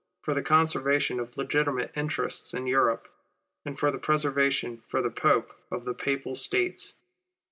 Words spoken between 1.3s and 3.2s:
legitimate interests in Europe,